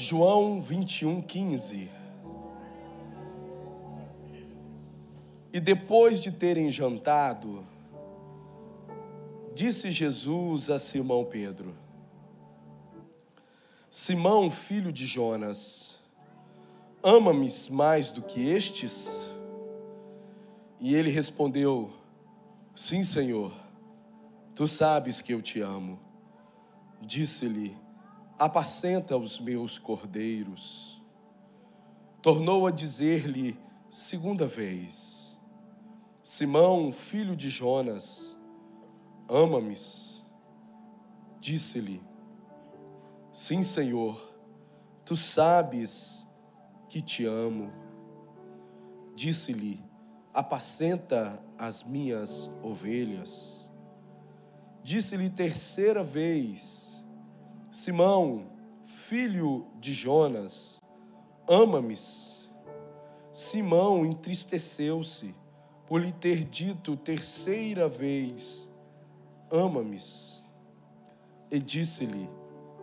[0.00, 1.90] João 21, 15.
[5.52, 7.66] E depois de terem jantado,
[9.54, 11.76] disse Jesus a Simão Pedro:
[13.90, 15.98] Simão, filho de Jonas,
[17.02, 19.30] ama-me mais do que estes?
[20.80, 21.92] E ele respondeu:
[22.74, 23.52] Sim, Senhor,
[24.54, 26.00] tu sabes que eu te amo.
[27.02, 27.76] Disse-lhe:
[28.40, 30.98] Apacenta os meus cordeiros.
[32.22, 33.54] Tornou a dizer-lhe
[33.90, 35.36] segunda vez:
[36.22, 38.40] Simão, filho de Jonas,
[39.28, 39.74] ama-me?
[41.38, 42.02] Disse-lhe:
[43.30, 44.18] Sim, Senhor,
[45.04, 46.26] tu sabes
[46.88, 47.70] que te amo.
[49.14, 49.84] Disse-lhe:
[50.32, 53.70] Apacenta as minhas ovelhas.
[54.82, 56.99] Disse-lhe terceira vez:
[57.70, 58.48] Simão,
[58.84, 60.80] filho de Jonas,
[61.48, 61.94] ama-me?
[63.32, 65.32] Simão entristeceu-se
[65.86, 68.74] por lhe ter dito terceira vez:
[69.52, 69.98] Ama-me.
[71.48, 72.28] E disse-lhe: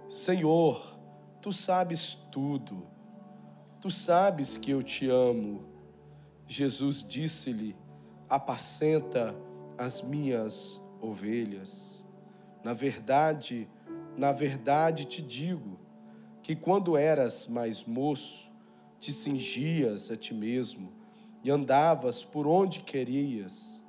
[0.09, 0.97] Senhor,
[1.41, 2.87] tu sabes tudo,
[3.81, 5.65] tu sabes que eu te amo.
[6.47, 7.75] Jesus disse-lhe:
[8.29, 9.35] Apacenta
[9.77, 12.05] as minhas ovelhas.
[12.63, 13.69] Na verdade,
[14.17, 15.79] na verdade te digo
[16.41, 18.51] que quando eras mais moço,
[18.99, 20.91] te cingias a ti mesmo
[21.43, 23.83] e andavas por onde querias,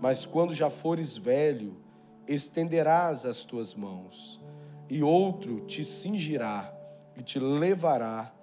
[0.00, 1.80] mas quando já fores velho,
[2.26, 4.40] estenderás as tuas mãos
[4.88, 6.74] e outro te cingirá
[7.16, 8.34] e te levará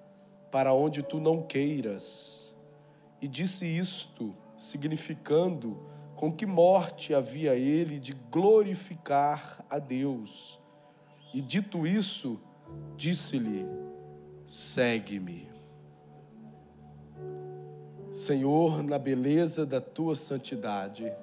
[0.50, 2.56] para onde tu não queiras.
[3.22, 10.60] E disse isto, significando com que morte havia ele de glorificar a Deus.
[11.38, 12.40] E dito isso,
[12.96, 13.64] disse-lhe:
[14.48, 15.48] Segue-me.
[18.12, 21.14] Senhor, na beleza da tua santidade,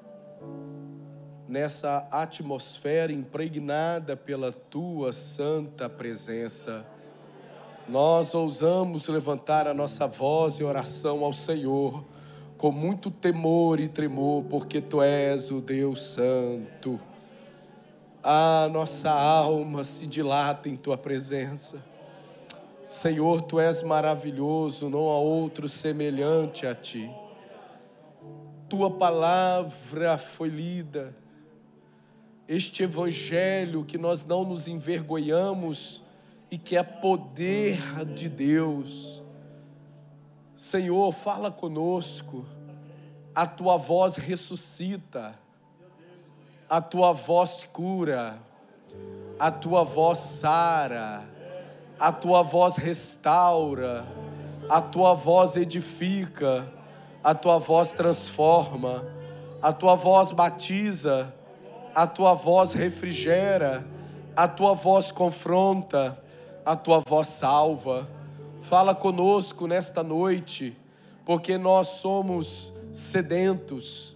[1.48, 6.86] nessa atmosfera impregnada pela tua santa presença,
[7.88, 12.04] nós ousamos levantar a nossa voz em oração ao Senhor,
[12.56, 17.00] com muito temor e tremor, porque tu és o Deus Santo.
[18.26, 21.84] A nossa alma se dilata em tua presença.
[22.82, 27.10] Senhor, tu és maravilhoso, não há outro semelhante a ti.
[28.66, 31.14] Tua palavra foi lida,
[32.48, 36.02] este evangelho que nós não nos envergonhamos
[36.50, 39.22] e que é poder de Deus.
[40.56, 42.46] Senhor, fala conosco,
[43.34, 45.38] a tua voz ressuscita,
[46.68, 48.38] a tua voz cura,
[49.38, 51.24] a tua voz sara,
[51.98, 54.06] a tua voz restaura,
[54.68, 56.70] a tua voz edifica,
[57.22, 59.04] a tua voz transforma,
[59.62, 61.32] a tua voz batiza
[61.94, 63.86] a tua voz refrigera,
[64.34, 66.18] a tua voz confronta,
[66.66, 68.08] a tua voz salva.
[68.62, 70.76] Fala conosco nesta noite,
[71.24, 74.13] porque nós somos sedentos,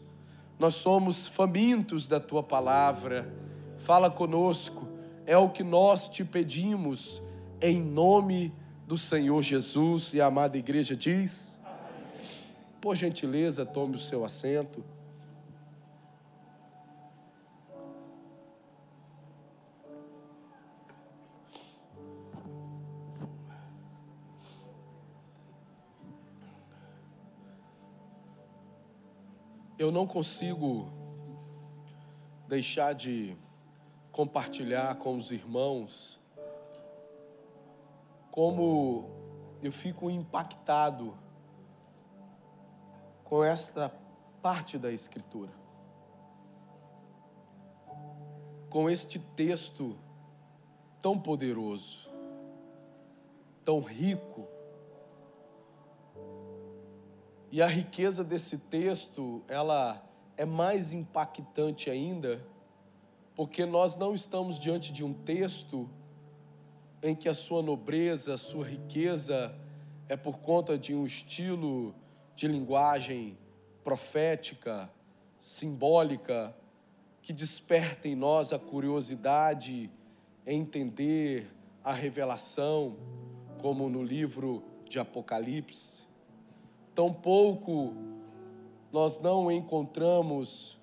[0.58, 3.32] nós somos famintos da tua palavra.
[3.78, 4.88] Fala conosco,
[5.24, 7.22] é o que nós te pedimos,
[7.60, 8.52] em nome
[8.86, 10.12] do Senhor Jesus.
[10.14, 11.56] E a amada igreja diz:
[12.80, 14.84] Por gentileza, tome o seu assento.
[29.78, 30.90] Eu não consigo
[32.48, 33.36] deixar de
[34.10, 36.18] compartilhar com os irmãos
[38.32, 39.08] como
[39.62, 41.16] eu fico impactado
[43.22, 43.88] com esta
[44.42, 45.52] parte da Escritura,
[48.70, 49.96] com este texto
[51.00, 52.10] tão poderoso,
[53.64, 54.48] tão rico
[57.50, 60.04] e a riqueza desse texto, ela
[60.36, 62.44] é mais impactante ainda,
[63.34, 65.88] porque nós não estamos diante de um texto
[67.02, 69.54] em que a sua nobreza, a sua riqueza
[70.08, 71.94] é por conta de um estilo
[72.34, 73.38] de linguagem
[73.82, 74.90] profética,
[75.38, 76.54] simbólica,
[77.22, 79.90] que desperta em nós a curiosidade
[80.46, 81.46] em entender
[81.84, 82.96] a revelação,
[83.58, 86.07] como no livro de Apocalipse.
[86.98, 87.94] Tampouco
[88.90, 90.76] nós não encontramos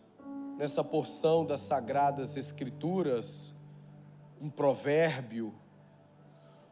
[0.57, 3.53] nessa porção das Sagradas Escrituras
[4.39, 5.53] um provérbio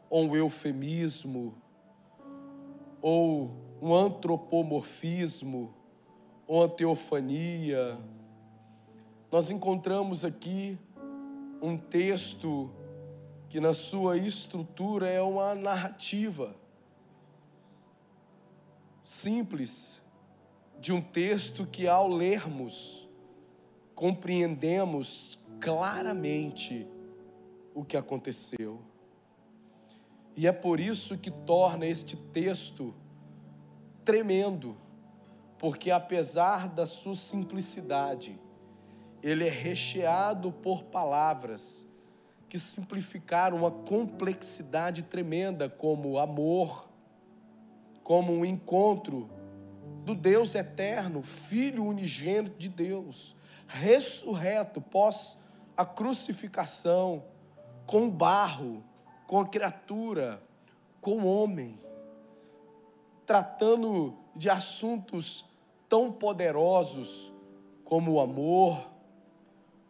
[0.10, 1.54] ou um eufemismo,
[3.02, 3.52] ou
[3.82, 5.74] um antropomorfismo,
[6.48, 8.00] ou uma teofania.
[9.30, 10.80] Nós encontramos aqui
[11.62, 12.72] um texto
[13.50, 16.63] que, na sua estrutura, é uma narrativa
[19.04, 20.02] simples
[20.80, 23.08] de um texto que, ao lermos,
[23.94, 26.88] compreendemos claramente
[27.76, 28.82] o que aconteceu.
[30.36, 32.94] E é por isso que torna este texto
[34.04, 34.76] tremendo,
[35.60, 38.40] porque apesar da sua simplicidade,
[39.22, 41.88] ele é recheado por palavras
[42.50, 46.90] que simplificaram uma complexidade tremenda, como amor,
[48.04, 49.30] como um encontro
[50.04, 53.36] do Deus eterno, Filho unigênito de Deus,
[53.68, 55.38] ressurreto pós
[55.76, 57.24] a crucificação,
[57.86, 58.84] com barro,
[59.26, 60.42] com a criatura,
[61.02, 61.80] com o homem,
[63.26, 65.46] tratando de assuntos
[65.88, 67.32] tão poderosos
[67.84, 68.90] como o amor,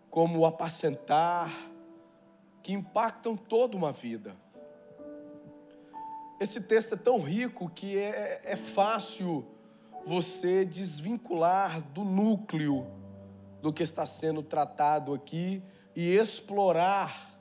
[0.09, 1.51] como o apacentar,
[2.61, 4.35] que impactam toda uma vida.
[6.39, 9.45] Esse texto é tão rico que é, é fácil
[10.05, 12.87] você desvincular do núcleo
[13.61, 15.63] do que está sendo tratado aqui
[15.95, 17.39] e explorar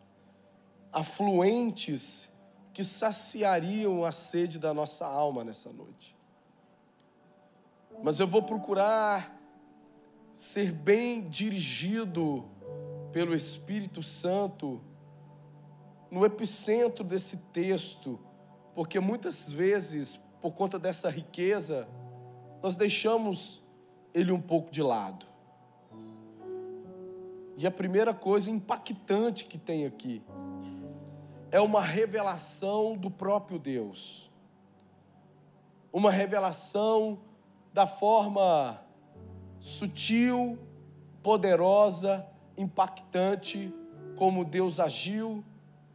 [0.93, 2.31] afluentes
[2.73, 6.17] que saciariam a sede da nossa alma nessa noite.
[8.03, 9.39] Mas eu vou procurar
[10.33, 12.49] ser bem dirigido
[13.13, 14.81] pelo Espírito Santo
[16.11, 18.19] no epicentro desse texto
[18.75, 21.89] porque muitas vezes, por conta dessa riqueza,
[22.63, 23.63] nós deixamos
[24.15, 25.27] ele um pouco de lado.
[27.57, 30.23] E a primeira coisa impactante que tem aqui
[31.51, 34.31] é uma revelação do próprio Deus.
[35.93, 37.21] Uma revelação
[37.75, 38.81] da forma
[39.61, 40.59] sutil,
[41.23, 42.27] poderosa,
[42.57, 43.73] impactante,
[44.17, 45.45] como Deus agiu,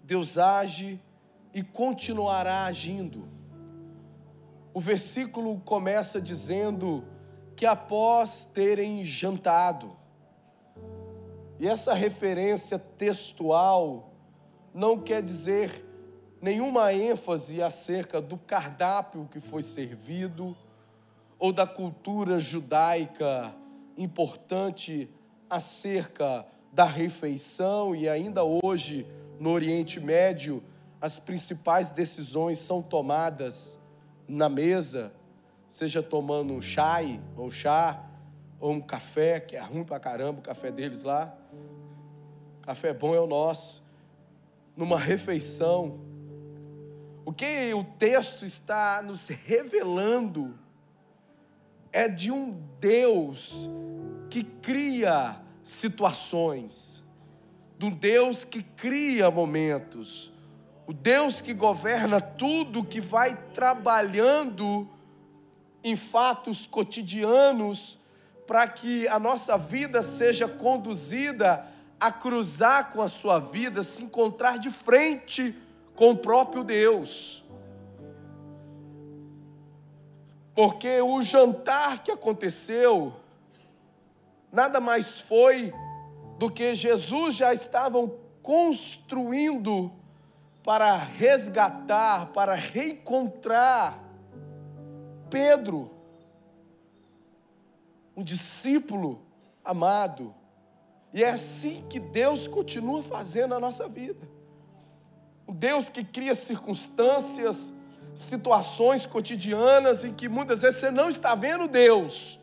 [0.04, 1.02] Deus age
[1.54, 3.28] e continuará agindo.
[4.74, 7.04] O versículo começa dizendo
[7.56, 9.96] que após terem jantado,
[11.60, 14.14] e essa referência textual
[14.74, 15.84] não quer dizer
[16.40, 20.56] nenhuma ênfase acerca do cardápio que foi servido
[21.40, 23.54] ou da cultura judaica
[23.98, 25.10] importante
[25.50, 29.08] acerca da refeição e ainda hoje
[29.40, 30.64] no Oriente Médio
[31.00, 33.78] as principais decisões são tomadas
[34.28, 35.14] na mesa,
[35.70, 36.60] seja tomando um
[37.36, 38.04] ou chá,
[38.60, 41.36] ou um café, que é ruim pra caramba o café deles lá.
[42.64, 43.84] Café bom é o nosso.
[44.76, 46.00] Numa refeição.
[47.24, 50.58] O que o texto está nos revelando
[51.92, 53.70] é de um Deus
[54.30, 57.04] que cria situações,
[57.78, 60.32] de um Deus que cria momentos
[60.88, 64.90] o Deus que governa tudo, que vai trabalhando
[65.84, 68.00] em fatos cotidianos
[68.48, 71.68] para que a nossa vida seja conduzida
[72.00, 75.54] a cruzar com a sua vida, se encontrar de frente
[75.94, 77.44] com o próprio Deus.
[80.56, 83.14] Porque o jantar que aconteceu
[84.50, 85.74] nada mais foi
[86.40, 89.92] do que Jesus já estavam construindo
[90.68, 94.04] para resgatar, para reencontrar
[95.30, 95.90] Pedro,
[98.14, 99.22] um discípulo
[99.64, 100.36] amado.
[101.14, 104.28] E é assim que Deus continua fazendo a nossa vida.
[105.48, 107.72] O Deus que cria circunstâncias,
[108.14, 112.38] situações cotidianas em que muitas vezes você não está vendo Deus,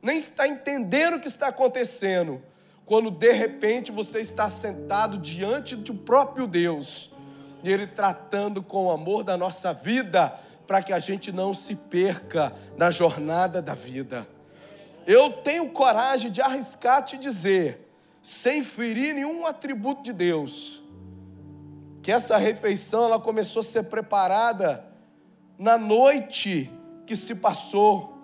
[0.00, 2.40] nem está entendendo o que está acontecendo,
[2.86, 7.17] quando de repente você está sentado diante do próprio Deus
[7.62, 10.32] e Ele tratando com o amor da nossa vida,
[10.66, 14.28] para que a gente não se perca na jornada da vida.
[15.06, 20.82] Eu tenho coragem de arriscar te dizer, sem ferir nenhum atributo de Deus,
[22.02, 24.84] que essa refeição ela começou a ser preparada
[25.58, 26.70] na noite
[27.06, 28.18] que se passou,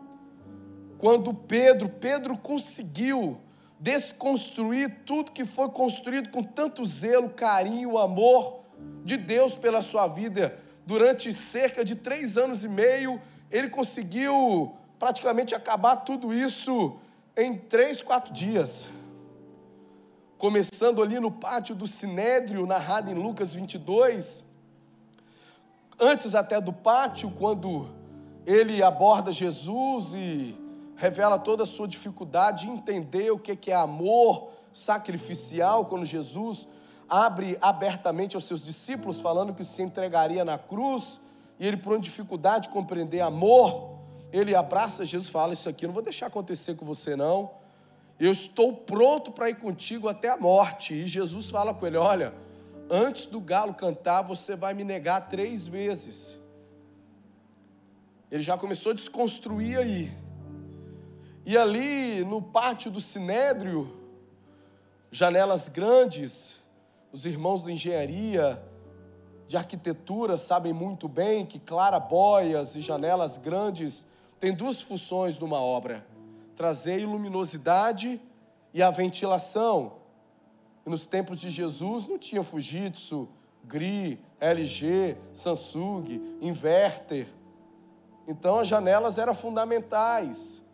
[0.99, 3.41] quando Pedro, Pedro conseguiu
[3.81, 8.64] desconstruir tudo que foi construído com tanto zelo, carinho, amor
[9.05, 10.59] de Deus pela sua vida.
[10.87, 13.21] Durante cerca de três anos e meio,
[13.51, 16.97] ele conseguiu praticamente acabar tudo isso
[17.37, 18.89] em três, quatro dias.
[20.39, 24.45] Começando ali no pátio do Sinédrio, narrado em Lucas 22,
[25.99, 27.89] antes até do pátio, quando
[28.47, 30.59] ele aborda Jesus e
[30.97, 36.69] revela toda a sua dificuldade de entender o que é amor sacrificial, quando Jesus
[37.09, 41.21] abre abertamente aos seus discípulos, falando que se entregaria na cruz,
[41.59, 43.99] e ele, por uma dificuldade de compreender amor,
[44.33, 47.51] ele abraça Jesus e fala: Isso aqui eu não vou deixar acontecer com você, não.
[48.19, 50.95] Eu estou pronto para ir contigo até a morte.
[50.95, 52.35] E Jesus fala com ele: Olha,
[52.91, 56.37] antes do galo cantar, você vai me negar três vezes.
[58.31, 60.13] Ele já começou a desconstruir aí.
[61.47, 63.97] E ali no pátio do Sinédrio,
[65.13, 66.64] janelas grandes,
[67.15, 68.61] os irmãos da engenharia,
[69.47, 74.09] de arquitetura sabem muito bem que clarabóias e janelas grandes
[74.41, 76.05] têm duas funções numa obra:
[76.57, 78.21] trazer luminosidade
[78.73, 79.93] e a ventilação.
[80.85, 83.29] E nos tempos de Jesus não tinha Fujitsu,
[83.63, 87.29] GRI, LG, Samsung, inverter.
[88.27, 90.65] Então as janelas eram fundamentais.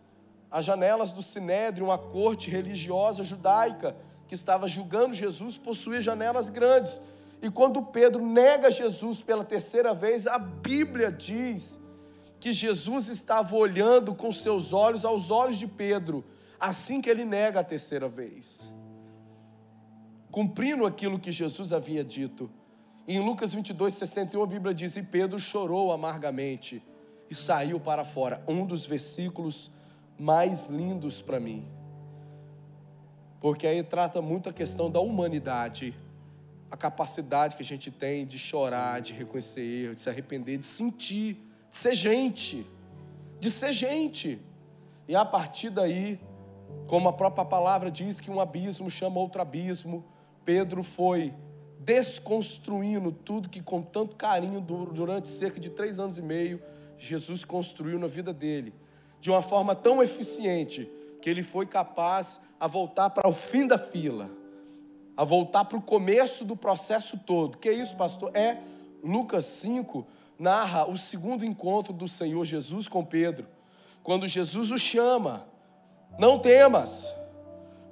[0.51, 3.95] As janelas do Sinédrio, uma corte religiosa judaica
[4.31, 7.03] que estava julgando Jesus, possuía janelas grandes.
[7.43, 11.81] E quando Pedro nega Jesus pela terceira vez, a Bíblia diz
[12.39, 16.25] que Jesus estava olhando com seus olhos aos olhos de Pedro,
[16.61, 18.71] assim que ele nega a terceira vez.
[20.31, 22.49] Cumprindo aquilo que Jesus havia dito.
[23.09, 26.81] em Lucas 22, 61, a Bíblia diz: E Pedro chorou amargamente
[27.29, 28.45] e saiu para fora.
[28.47, 29.73] Um dos versículos
[30.17, 31.80] mais lindos para mim.
[33.41, 35.95] Porque aí trata muito a questão da humanidade,
[36.71, 40.65] a capacidade que a gente tem de chorar, de reconhecer erro, de se arrepender, de
[40.67, 41.35] sentir,
[41.71, 42.67] de ser gente,
[43.41, 44.39] de ser gente.
[45.09, 46.21] E a partir daí,
[46.87, 50.05] como a própria palavra diz que um abismo chama outro abismo,
[50.45, 51.33] Pedro foi
[51.79, 56.61] desconstruindo tudo que com tanto carinho durante cerca de três anos e meio
[56.99, 58.75] Jesus construiu na vida dele,
[59.19, 63.79] de uma forma tão eficiente que ele foi capaz a voltar para o fim da
[63.79, 64.31] fila,
[65.17, 67.59] a voltar para o começo do processo todo.
[67.59, 68.31] Que é isso, pastor?
[68.35, 68.59] É
[69.03, 70.07] Lucas 5
[70.39, 73.47] narra o segundo encontro do Senhor Jesus com Pedro,
[74.03, 75.47] quando Jesus o chama:
[76.19, 77.13] "Não temas,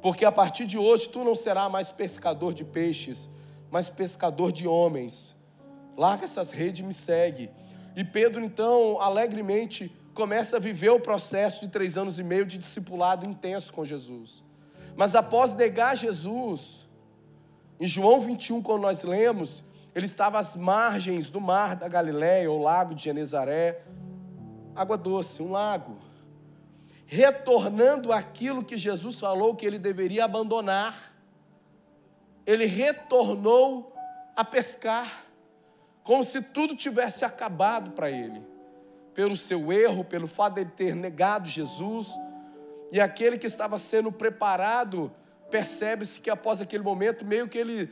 [0.01, 3.29] porque a partir de hoje tu não serás mais pescador de peixes,
[3.71, 5.37] mas pescador de homens.
[5.97, 7.51] Larga essas redes e me segue."
[7.95, 12.59] E Pedro, então, alegremente, começa a viver o processo de três anos e meio de
[12.59, 14.43] discipulado intenso com Jesus.
[14.97, 16.89] Mas após negar Jesus,
[17.79, 19.63] em João 21, quando nós lemos,
[19.95, 23.85] ele estava às margens do mar da Galiléia, ou lago de Genezaré,
[24.75, 25.97] água doce, um lago,
[27.07, 31.15] retornando aquilo que Jesus falou que ele deveria abandonar.
[32.45, 33.95] Ele retornou
[34.35, 35.27] a pescar
[36.03, 38.48] como se tudo tivesse acabado para ele,
[39.19, 42.17] pelo seu erro, pelo fato de ele ter negado Jesus,
[42.93, 45.11] e aquele que estava sendo preparado,
[45.51, 47.91] percebe-se que após aquele momento, meio que ele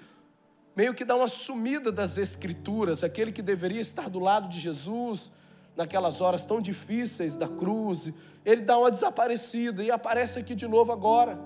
[0.76, 5.32] meio que dá uma sumida das escrituras, aquele que deveria estar do lado de Jesus
[5.74, 8.12] naquelas horas tão difíceis da cruz,
[8.44, 11.36] ele dá uma desaparecida e aparece aqui de novo agora.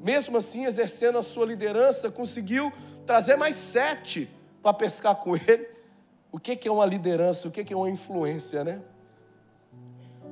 [0.00, 2.72] Mesmo assim, exercendo a sua liderança, conseguiu
[3.04, 4.26] trazer mais sete
[4.62, 5.68] para pescar com ele
[6.30, 8.80] o que é uma liderança, o que é uma influência, né?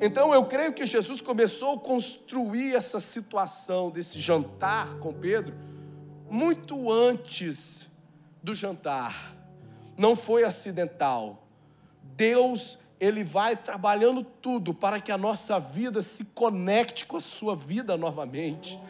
[0.00, 5.54] Então eu creio que Jesus começou a construir essa situação desse jantar com Pedro
[6.30, 7.90] muito antes
[8.42, 9.34] do jantar.
[9.98, 11.46] Não foi acidental.
[12.16, 17.54] Deus, ele vai trabalhando tudo para que a nossa vida se conecte com a sua
[17.54, 18.80] vida novamente.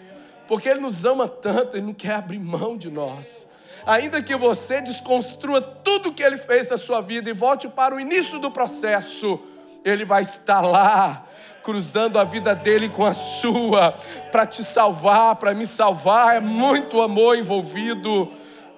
[0.46, 3.48] Porque ele nos ama tanto, ele não quer abrir mão de nós
[3.86, 8.00] ainda que você desconstrua tudo que ele fez na sua vida e volte para o
[8.00, 9.40] início do processo,
[9.84, 11.26] ele vai estar lá,
[11.62, 13.92] cruzando a vida dele com a sua,
[14.32, 16.36] para te salvar, para me salvar.
[16.36, 18.30] É muito amor envolvido,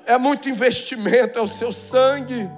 [0.05, 2.51] é muito investimento, é o seu sangue.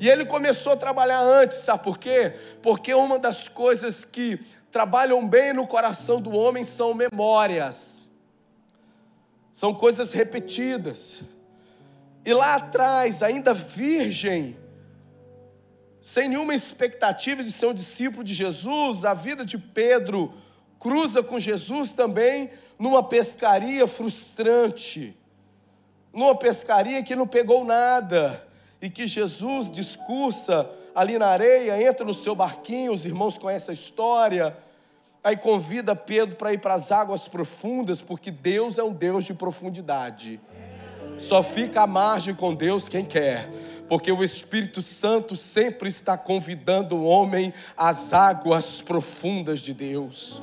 [0.00, 2.32] E ele começou a trabalhar antes, sabe por quê?
[2.62, 4.40] Porque uma das coisas que
[4.70, 8.00] trabalham bem no coração do homem são memórias,
[9.52, 11.22] são coisas repetidas.
[12.24, 14.56] E lá atrás, ainda virgem,
[16.02, 20.32] sem nenhuma expectativa de ser um discípulo de Jesus, a vida de Pedro
[20.78, 25.14] cruza com Jesus também numa pescaria frustrante,
[26.12, 28.46] numa pescaria que não pegou nada,
[28.80, 33.74] e que Jesus discursa ali na areia, entra no seu barquinho, os irmãos conhecem a
[33.74, 34.56] história,
[35.22, 39.34] aí convida Pedro para ir para as águas profundas, porque Deus é um Deus de
[39.34, 40.40] profundidade.
[41.18, 43.50] Só fica à margem com Deus quem quer.
[43.90, 50.40] Porque o Espírito Santo sempre está convidando o homem às águas profundas de Deus.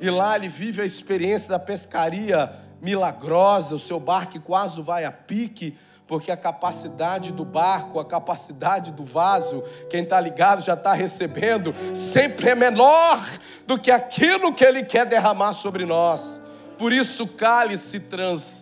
[0.00, 5.10] E lá ele vive a experiência da pescaria milagrosa, o seu barco quase vai a
[5.10, 5.76] pique,
[6.06, 11.74] porque a capacidade do barco, a capacidade do vaso, quem está ligado já está recebendo,
[11.96, 13.20] sempre é menor
[13.66, 16.40] do que aquilo que ele quer derramar sobre nós.
[16.78, 18.61] Por isso cálice trans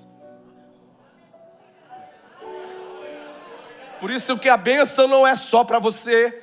[4.01, 6.43] Por isso que a bênção não é só para você,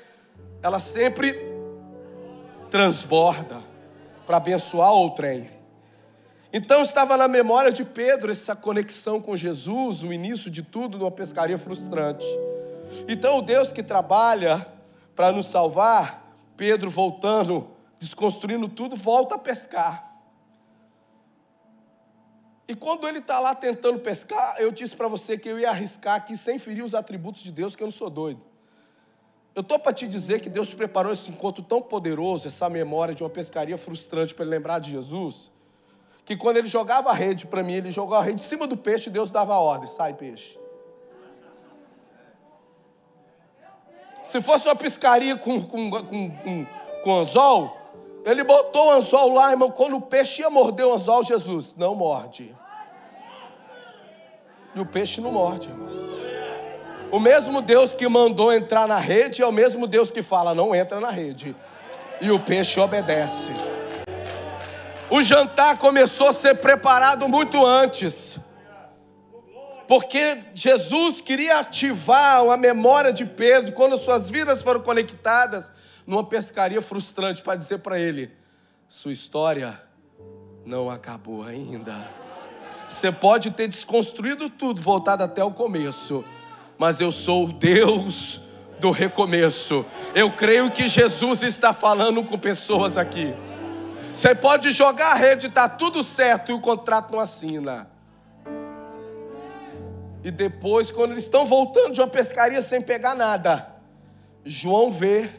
[0.61, 1.35] ela sempre
[2.69, 3.61] transborda
[4.27, 5.49] para abençoar outrem.
[6.53, 11.11] Então estava na memória de Pedro essa conexão com Jesus, o início de tudo numa
[11.11, 12.25] pescaria frustrante.
[13.07, 14.65] Então o Deus que trabalha
[15.15, 20.06] para nos salvar, Pedro voltando, desconstruindo tudo, volta a pescar.
[22.67, 26.15] E quando ele está lá tentando pescar, eu disse para você que eu ia arriscar
[26.15, 28.41] aqui sem ferir os atributos de Deus, que eu não sou doido.
[29.55, 33.23] Eu estou para te dizer que Deus preparou esse encontro tão poderoso, essa memória de
[33.23, 35.49] uma pescaria frustrante para ele lembrar de Jesus,
[36.25, 38.75] que quando ele jogava a rede para mim, ele jogava a rede em cima do
[38.75, 40.59] peixe e Deus dava a ordem: sai peixe.
[44.23, 46.67] Se fosse uma pescaria com, com, com, com,
[47.01, 47.76] com anzol,
[48.27, 49.71] ele botou o anzol lá, irmão.
[49.71, 52.53] Quando o peixe ia morder o anzol, Jesus, não morde.
[54.75, 55.87] E o peixe não morde, irmão.
[57.09, 60.75] O mesmo Deus que mandou entrar na rede é o mesmo Deus que fala: não
[60.75, 61.55] entra na rede.
[62.19, 63.53] E o peixe obedece.
[65.09, 68.39] O jantar começou a ser preparado muito antes.
[69.87, 75.71] Porque Jesus queria ativar a memória de Pedro quando suas vidas foram conectadas
[76.07, 78.31] numa pescaria frustrante para dizer para ele:
[78.87, 79.79] sua história
[80.65, 82.09] não acabou ainda.
[82.87, 86.23] Você pode ter desconstruído tudo, voltado até o começo,
[86.77, 88.39] mas eu sou o Deus
[88.79, 89.85] do recomeço.
[90.15, 93.35] Eu creio que Jesus está falando com pessoas aqui.
[94.13, 97.89] Você pode jogar a rede, está tudo certo e o contrato não assina.
[100.23, 103.69] E depois, quando eles estão voltando de uma pescaria sem pegar nada,
[104.43, 105.29] João vê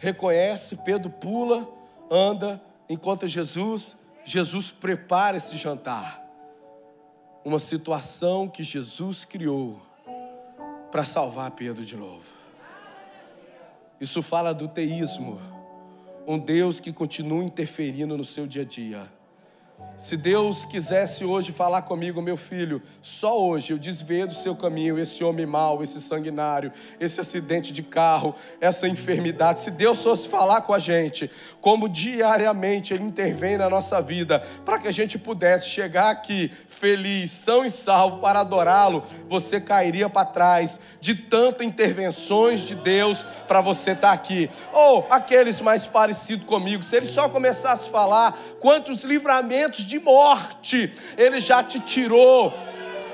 [0.00, 1.68] reconhece, Pedro pula,
[2.10, 6.20] anda, encontra Jesus, Jesus prepara esse jantar.
[7.44, 9.80] Uma situação que Jesus criou
[10.90, 12.26] para salvar Pedro de novo.
[14.00, 15.38] Isso fala do teísmo,
[16.26, 19.20] um Deus que continua interferindo no seu dia a dia
[20.00, 24.98] se Deus quisesse hoje falar comigo, meu filho, só hoje eu desviei do seu caminho
[24.98, 29.60] esse homem mau, esse sanguinário, esse acidente de carro, essa enfermidade.
[29.60, 34.78] Se Deus fosse falar com a gente, como diariamente Ele intervém na nossa vida, para
[34.78, 40.24] que a gente pudesse chegar aqui feliz, são e salvo para adorá-lo, você cairia para
[40.24, 44.48] trás de tantas intervenções de Deus para você estar tá aqui.
[44.72, 50.92] Ou aqueles mais parecidos comigo, se ele só começasse a falar quantos livramentos de morte
[51.18, 52.54] Ele já te tirou,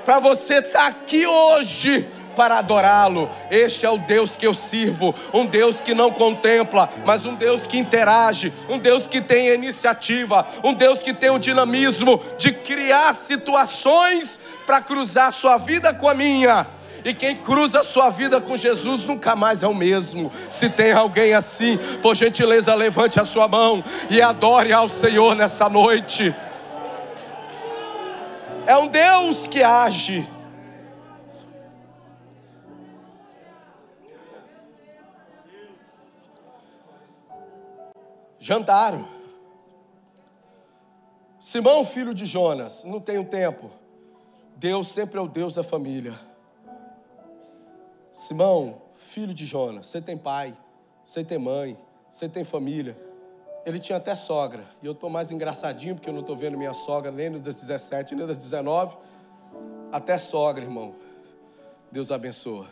[0.05, 3.27] para você estar tá aqui hoje para adorá-lo.
[3.49, 7.65] Este é o Deus que eu sirvo, um Deus que não contempla, mas um Deus
[7.65, 13.15] que interage, um Deus que tem iniciativa, um Deus que tem o dinamismo de criar
[13.15, 16.67] situações para cruzar sua vida com a minha.
[17.03, 20.31] E quem cruza sua vida com Jesus nunca mais é o mesmo.
[20.49, 25.67] Se tem alguém assim, por gentileza, levante a sua mão e adore ao Senhor nessa
[25.69, 26.35] noite.
[28.67, 30.27] É um Deus que age.
[38.37, 39.07] Jantaram.
[41.39, 43.71] Simão, filho de Jonas, não tenho tempo.
[44.57, 46.13] Deus sempre é o Deus da família.
[48.11, 50.53] Simão, filho de Jonas, você tem pai,
[51.05, 51.77] você tem mãe,
[52.09, 53.06] você tem família.
[53.67, 54.63] Ele tinha até sogra.
[54.81, 58.15] E eu estou mais engraçadinho porque eu não estou vendo minha sogra nem das 17,
[58.15, 58.95] nem das 19.
[59.91, 60.95] Até sogra, irmão.
[61.91, 62.67] Deus abençoa.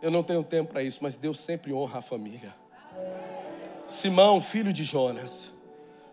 [0.00, 2.54] Eu não tenho tempo para isso, mas Deus sempre honra a família.
[3.86, 5.52] Simão, filho de Jonas.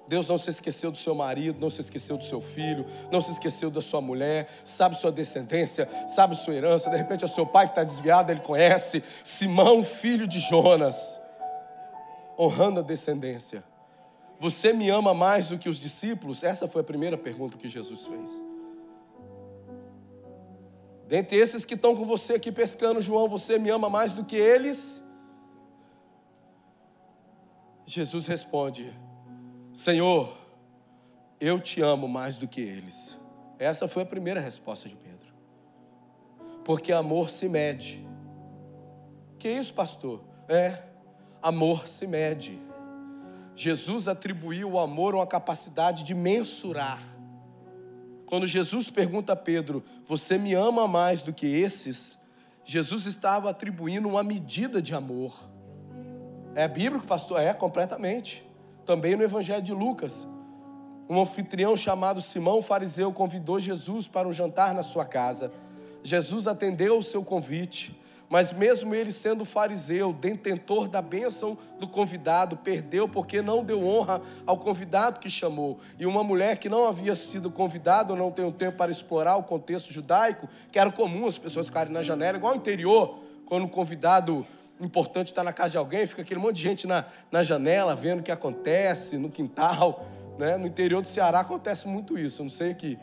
[0.06, 3.32] Deus não se esqueceu do seu marido, não se esqueceu do seu filho, não se
[3.32, 6.90] esqueceu da sua mulher, sabe sua descendência, sabe sua herança.
[6.90, 9.02] De repente é seu pai que está desviado, ele conhece.
[9.24, 11.23] Simão, filho de Jonas,
[12.38, 13.64] honrando a descendência.
[14.40, 16.44] Você me ama mais do que os discípulos?
[16.44, 18.44] Essa foi a primeira pergunta que Jesus fez.
[21.08, 24.36] Dentre esses que estão com você aqui pescando, João, você me ama mais do que
[24.36, 25.04] eles?
[27.86, 28.94] Jesus responde:
[29.74, 30.36] Senhor,
[31.40, 33.18] eu te amo mais do que eles.
[33.60, 35.34] Essa foi a primeira resposta de Pedro.
[36.64, 38.06] porque amor se mede.
[39.38, 40.24] Que isso, pastor?
[40.48, 40.82] É,
[41.44, 42.60] amor se mede.
[43.56, 47.00] Jesus atribuiu o amor uma capacidade de mensurar.
[48.26, 52.24] Quando Jesus pergunta a Pedro: Você me ama mais do que esses?
[52.66, 55.38] Jesus estava atribuindo uma medida de amor.
[56.56, 57.42] É bíblico, pastor?
[57.42, 58.44] É, completamente.
[58.86, 60.26] Também no Evangelho de Lucas.
[61.10, 65.52] Um anfitrião chamado Simão, fariseu, convidou Jesus para um jantar na sua casa.
[66.02, 68.00] Jesus atendeu o seu convite,
[68.34, 74.20] mas mesmo ele sendo fariseu, detentor da bênção do convidado, perdeu porque não deu honra
[74.44, 75.78] ao convidado que chamou.
[76.00, 79.94] E uma mulher que não havia sido convidada, não tem tempo para explorar o contexto
[79.94, 84.44] judaico, que era comum as pessoas ficarem na janela, igual o interior, quando o convidado
[84.82, 88.22] importante está na casa de alguém, fica aquele monte de gente na, na janela vendo
[88.22, 90.08] o que acontece no quintal.
[90.40, 90.58] Né?
[90.58, 92.98] No interior do Ceará acontece muito isso, não sei aqui.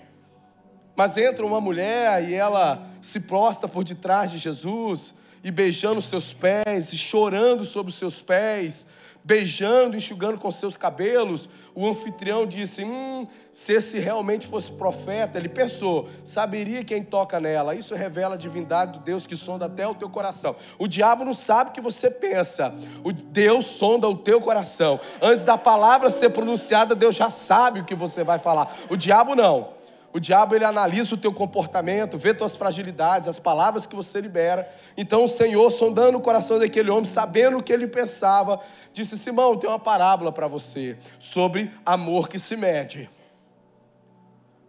[0.96, 6.32] Mas entra uma mulher e ela se prostra por detrás de Jesus, e beijando seus
[6.32, 8.86] pés, e chorando sobre os seus pés,
[9.24, 11.48] beijando, enxugando com seus cabelos.
[11.74, 17.74] O anfitrião disse: Hum, se esse realmente fosse profeta, ele pensou, saberia quem toca nela.
[17.74, 20.54] Isso revela a divindade do Deus que sonda até o teu coração.
[20.78, 25.00] O diabo não sabe o que você pensa, o Deus sonda o teu coração.
[25.20, 28.74] Antes da palavra ser pronunciada, Deus já sabe o que você vai falar.
[28.88, 29.79] O diabo não.
[30.12, 34.68] O diabo ele analisa o teu comportamento, vê tuas fragilidades, as palavras que você libera.
[34.96, 38.58] Então o Senhor, sondando o coração daquele homem, sabendo o que ele pensava,
[38.92, 43.08] disse: Simão, tem uma parábola para você sobre amor que se mede.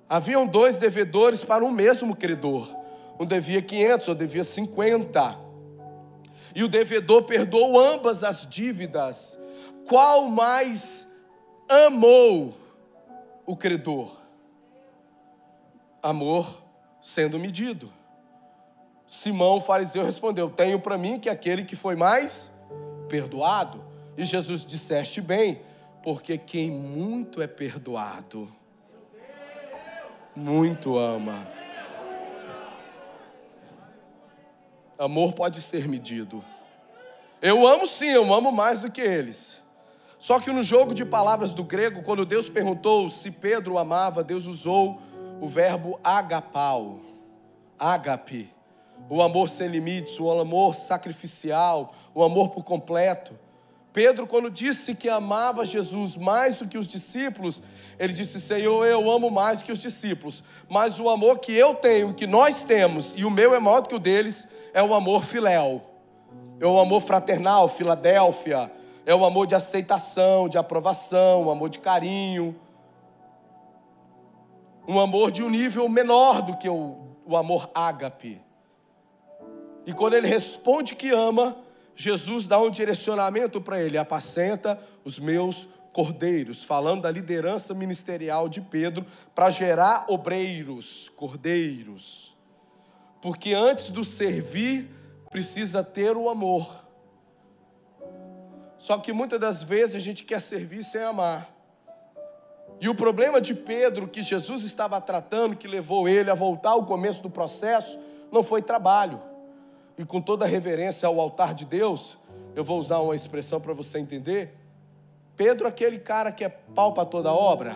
[0.08, 2.70] Haviam dois devedores para um mesmo credor.
[3.20, 5.38] Um devia 500, outro devia 50.
[6.54, 9.40] E o devedor perdoou ambas as dívidas.
[9.88, 11.08] Qual mais
[11.68, 12.54] amou
[13.46, 14.21] o credor?
[16.02, 16.64] Amor
[17.02, 17.92] sendo medido.
[19.06, 22.52] Simão, o fariseu, respondeu: Tenho para mim que aquele que foi mais
[23.10, 23.84] perdoado.
[24.18, 25.62] E Jesus disseste bem,
[26.04, 28.52] porque quem muito é perdoado,
[30.36, 31.48] muito ama.
[34.98, 36.44] Amor pode ser medido.
[37.42, 39.62] Eu amo sim, eu amo mais do que eles.
[40.20, 44.46] Só que no jogo de palavras do grego, quando Deus perguntou se Pedro amava, Deus
[44.46, 45.02] usou
[45.42, 47.00] o verbo agapau,
[47.78, 48.48] agape,
[49.10, 53.34] o amor sem limites, o amor sacrificial, o amor por completo.
[53.92, 57.60] Pedro, quando disse que amava Jesus mais do que os discípulos,
[57.98, 61.74] ele disse: Senhor, eu amo mais do que os discípulos, mas o amor que eu
[61.74, 64.94] tenho, que nós temos, e o meu é maior do que o deles, é o
[64.94, 65.82] amor filéu,
[66.60, 68.72] é o amor fraternal, Filadélfia,
[69.08, 72.56] é o amor de aceitação, de aprovação, o amor de carinho
[74.88, 78.42] um amor de um nível menor do que o, o amor ágape.
[79.86, 81.58] E quando ele responde que ama,
[81.96, 88.62] Jesus dá um direcionamento para ele: apacenta os meus cordeiros, falando da liderança ministerial de
[88.62, 92.36] Pedro para gerar obreiros, cordeiros.
[93.22, 94.90] Porque antes do servir,
[95.30, 96.86] precisa ter o amor.
[98.78, 101.61] Só que muitas das vezes a gente quer servir sem amar.
[102.82, 106.84] E o problema de Pedro, que Jesus estava tratando, que levou ele a voltar ao
[106.84, 108.00] começo do processo,
[108.32, 109.22] não foi trabalho.
[110.00, 112.18] E com toda reverência ao altar de Deus,
[112.56, 114.58] eu vou usar uma expressão para você entender.
[115.38, 117.76] Pedro, aquele cara que é pau para toda obra,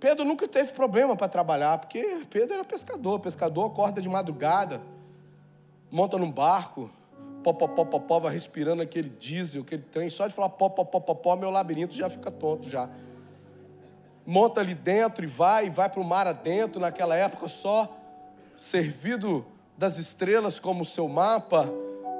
[0.00, 3.20] Pedro nunca teve problema para trabalhar, porque Pedro era pescador.
[3.20, 4.80] Pescador acorda de madrugada,
[5.90, 6.90] monta num barco,
[7.44, 10.08] pó, pó, pó, pó, pó, vai respirando aquele diesel, aquele trem.
[10.08, 12.88] Só de falar pó, pó, pó, pó, pó, meu labirinto já fica tonto já
[14.26, 17.96] monta ali dentro e vai, vai para o mar adentro, naquela época só
[18.56, 19.44] servido
[19.76, 21.68] das estrelas como seu mapa,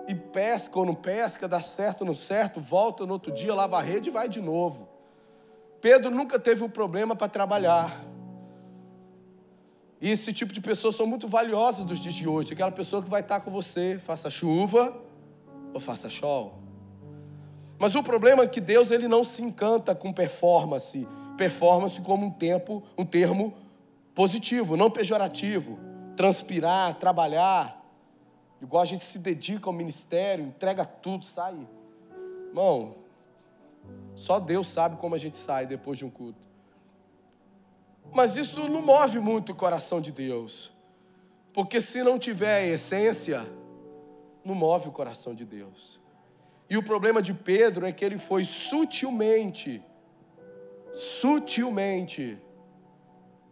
[0.08, 3.78] e pesca ou não pesca, dá certo ou não certo, volta no outro dia, lava
[3.78, 4.88] a rede e vai de novo.
[5.80, 8.04] Pedro nunca teve um problema para trabalhar.
[10.00, 12.52] E esse tipo de pessoas são muito valiosas dos dias de hoje.
[12.52, 14.96] Aquela pessoa que vai estar com você, faça chuva
[15.72, 16.58] ou faça sol.
[17.78, 22.30] Mas o problema é que Deus ele não se encanta com performance performance como um
[22.30, 23.54] tempo, um termo
[24.14, 25.78] positivo, não pejorativo.
[26.16, 27.82] Transpirar, trabalhar.
[28.60, 31.56] Igual a gente se dedica ao ministério, entrega tudo, sai.
[32.48, 32.94] Irmão,
[34.14, 36.46] só Deus sabe como a gente sai depois de um culto.
[38.12, 40.70] Mas isso não move muito o coração de Deus.
[41.52, 43.46] Porque se não tiver a essência,
[44.44, 46.00] não move o coração de Deus.
[46.68, 49.82] E o problema de Pedro é que ele foi sutilmente
[50.92, 52.38] sutilmente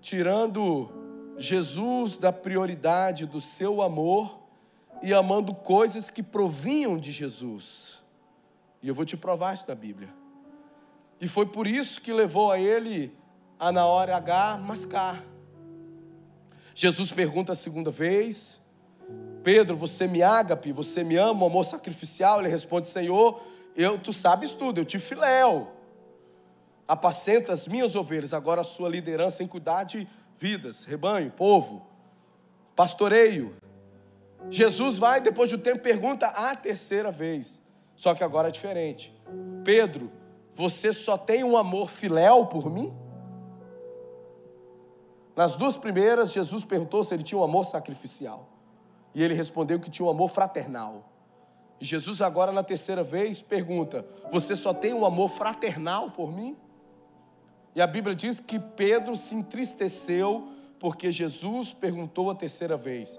[0.01, 0.91] tirando
[1.39, 4.39] Jesus dá prioridade do seu amor
[5.03, 7.99] e amando coisas que provinham de Jesus.
[8.83, 10.09] E eu vou te provar isso na Bíblia.
[11.21, 13.17] E foi por isso que levou a ele
[13.59, 15.23] a na hora H mascar.
[16.75, 18.61] Jesus pergunta a segunda vez:
[19.43, 22.41] Pedro, você me ágape, você me ama, amor sacrificial?
[22.41, 23.41] Ele responde: Senhor,
[23.77, 25.80] eu, tu sabes tudo, eu te filéu.
[26.91, 31.87] Apacenta as minhas ovelhas, agora a sua liderança em cuidar de vidas, rebanho, povo,
[32.75, 33.55] pastoreio.
[34.51, 37.63] Jesus vai, depois de um tempo, pergunta a terceira vez.
[37.95, 39.17] Só que agora é diferente.
[39.65, 40.11] Pedro,
[40.53, 42.93] você só tem um amor filéu por mim?
[45.37, 48.49] Nas duas primeiras, Jesus perguntou se ele tinha um amor sacrificial.
[49.15, 51.09] E ele respondeu que tinha um amor fraternal.
[51.81, 56.59] E Jesus, agora na terceira vez, pergunta: Você só tem um amor fraternal por mim?
[57.75, 63.19] E a Bíblia diz que Pedro se entristeceu porque Jesus perguntou a terceira vez.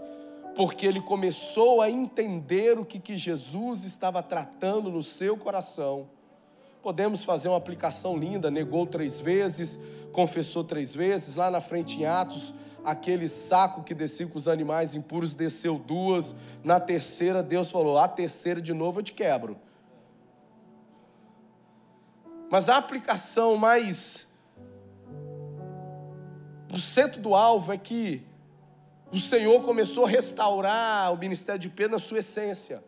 [0.56, 6.10] Porque ele começou a entender o que, que Jesus estava tratando no seu coração.
[6.82, 9.80] Podemos fazer uma aplicação linda, negou três vezes,
[10.12, 14.96] confessou três vezes, lá na frente em Atos, aquele saco que descia com os animais
[14.96, 16.34] impuros desceu duas,
[16.64, 19.58] na terceira Deus falou: a terceira de novo eu te quebro.
[22.50, 24.31] Mas a aplicação mais
[26.72, 28.26] no centro do alvo é que
[29.12, 32.82] o Senhor começou a restaurar o ministério de Pedro na sua essência,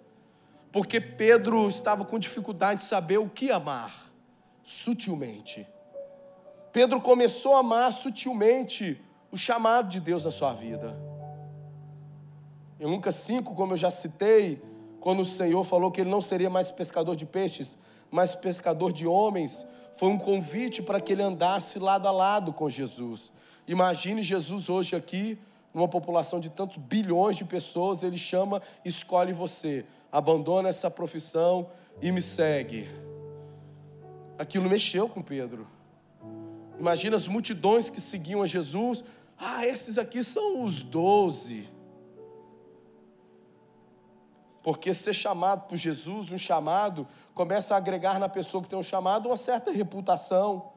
[0.71, 4.09] porque Pedro estava com dificuldade de saber o que amar,
[4.63, 5.67] sutilmente.
[6.71, 10.97] Pedro começou a amar sutilmente o chamado de Deus na sua vida.
[12.79, 14.61] Em Lucas 5, como eu já citei,
[15.01, 17.77] quando o Senhor falou que ele não seria mais pescador de peixes,
[18.09, 19.67] mas pescador de homens,
[19.97, 23.31] foi um convite para que ele andasse lado a lado com Jesus.
[23.67, 25.37] Imagine Jesus hoje aqui,
[25.73, 31.69] numa população de tantos bilhões de pessoas, ele chama, escolhe você, abandona essa profissão
[32.01, 32.89] e me segue.
[34.37, 35.67] Aquilo mexeu com Pedro.
[36.77, 39.03] Imagina as multidões que seguiam a Jesus.
[39.37, 41.69] Ah, esses aqui são os doze.
[44.61, 48.83] Porque ser chamado por Jesus, um chamado, começa a agregar na pessoa que tem um
[48.83, 50.72] chamado uma certa reputação.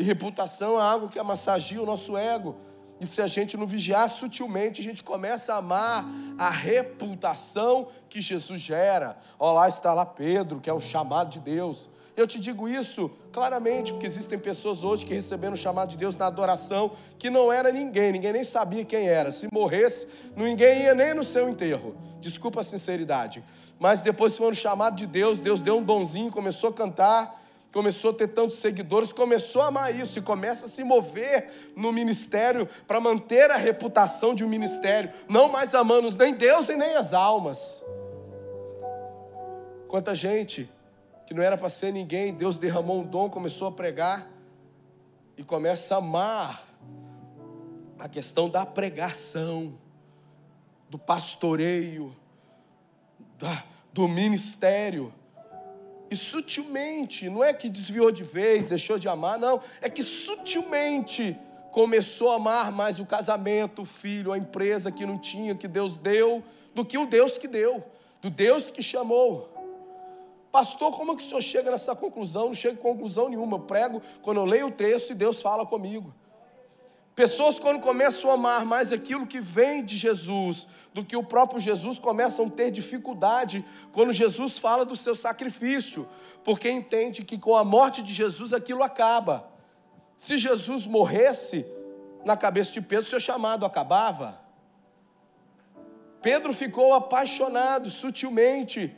[0.00, 2.56] E reputação é algo que amassagia o nosso ego.
[2.98, 6.06] E se a gente não vigiar sutilmente, a gente começa a amar
[6.38, 9.18] a reputação que Jesus gera.
[9.38, 11.90] Olha lá está lá Pedro, que é o chamado de Deus.
[12.16, 16.16] Eu te digo isso claramente, porque existem pessoas hoje que receberam o chamado de Deus
[16.16, 19.30] na adoração, que não era ninguém, ninguém nem sabia quem era.
[19.30, 21.94] Se morresse, ninguém ia nem no seu enterro.
[22.22, 23.44] Desculpa a sinceridade.
[23.78, 27.38] Mas depois foram chamado de Deus, Deus deu um donzinho, começou a cantar,
[27.72, 31.92] começou a ter tantos seguidores, começou a amar isso e começa a se mover no
[31.92, 36.94] ministério para manter a reputação de um ministério, não mais amando nem Deus e nem
[36.94, 37.82] as almas.
[39.86, 40.68] Quanta gente
[41.26, 44.28] que não era para ser ninguém, Deus derramou um dom, começou a pregar
[45.36, 46.66] e começa a amar
[48.00, 49.78] a questão da pregação,
[50.88, 52.16] do pastoreio,
[53.38, 55.12] da, do ministério.
[56.10, 61.38] E sutilmente, não é que desviou de vez, deixou de amar, não, é que sutilmente
[61.70, 65.98] começou a amar mais o casamento, o filho, a empresa que não tinha, que Deus
[65.98, 66.42] deu,
[66.74, 67.84] do que o Deus que deu,
[68.20, 69.48] do Deus que chamou.
[70.50, 72.46] Pastor, como é que o senhor chega nessa conclusão?
[72.46, 73.56] Não chega em conclusão nenhuma.
[73.56, 76.12] Eu prego quando eu leio o texto e Deus fala comigo.
[77.14, 81.60] Pessoas, quando começam a amar mais aquilo que vem de Jesus do que o próprio
[81.60, 86.08] Jesus, começam a ter dificuldade quando Jesus fala do seu sacrifício,
[86.44, 89.48] porque entende que com a morte de Jesus aquilo acaba.
[90.16, 91.64] Se Jesus morresse,
[92.24, 94.38] na cabeça de Pedro, seu chamado acabava.
[96.20, 98.94] Pedro ficou apaixonado sutilmente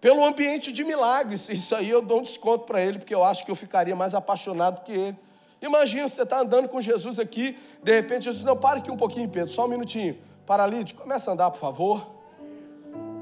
[0.00, 1.48] pelo ambiente de milagres.
[1.48, 4.14] Isso aí eu dou um desconto para ele, porque eu acho que eu ficaria mais
[4.14, 5.18] apaixonado que ele.
[5.64, 9.26] Imagina, você está andando com Jesus aqui, de repente Jesus, não, para aqui um pouquinho,
[9.30, 10.18] Pedro, só um minutinho.
[10.44, 12.06] Paralítico, começa a andar, por favor.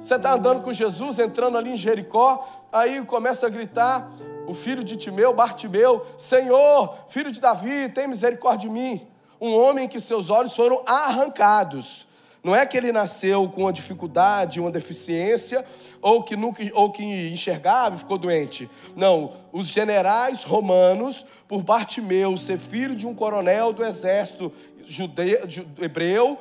[0.01, 4.11] Você está andando com Jesus, entrando ali em Jericó, aí começa a gritar,
[4.49, 9.07] o filho de Timeu, Bartimeu, Senhor, filho de Davi, tem misericórdia de mim.
[9.41, 12.09] Um homem que seus olhos foram arrancados.
[12.43, 15.65] Não é que ele nasceu com uma dificuldade, uma deficiência,
[16.01, 18.69] ou que nunca ou que enxergava e ficou doente.
[18.97, 24.53] Não, os generais romanos, por Bartimeu ser filho de um coronel do exército
[24.85, 25.39] judeu,
[25.81, 26.37] hebreu,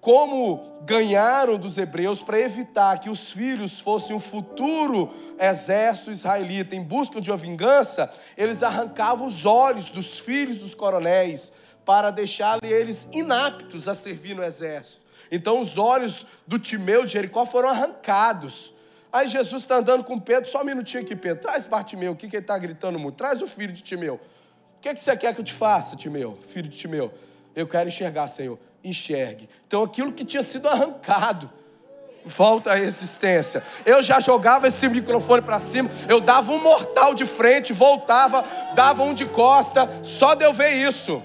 [0.00, 6.82] como ganharam dos hebreus para evitar que os filhos fossem um futuro exército israelita em
[6.82, 11.52] busca de uma vingança, eles arrancavam os olhos dos filhos dos coronéis
[11.84, 15.00] para deixar eles inaptos a servir no exército.
[15.30, 18.74] Então os olhos do Timeu de Jericó foram arrancados.
[19.12, 21.42] Aí Jesus está andando com Pedro, só um minutinho aqui, Pedro.
[21.42, 23.16] Traz Bartimeu, o que, que ele está gritando muito?
[23.16, 24.14] Traz o filho de Timeu.
[24.14, 27.12] O que, que você quer que eu te faça, Timeu, filho de Timeu?
[27.54, 28.58] Eu quero enxergar, Senhor.
[28.82, 29.48] Enxergue.
[29.66, 31.50] Então aquilo que tinha sido arrancado
[32.24, 33.62] volta à existência.
[33.84, 39.02] Eu já jogava esse microfone para cima, eu dava um mortal de frente, voltava, dava
[39.02, 41.22] um de costa, só de eu ver isso.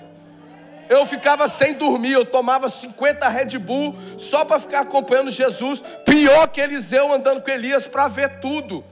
[0.90, 5.84] Eu ficava sem dormir, eu tomava 50 Red Bull só para ficar acompanhando Jesus.
[6.06, 8.84] Pior que Eliseu andando com Elias para ver tudo.